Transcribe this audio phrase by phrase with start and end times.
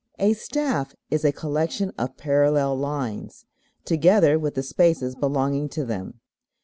[0.17, 3.45] A staff is a collection of parallel lines,
[3.85, 6.21] together with the spaces belonging to them.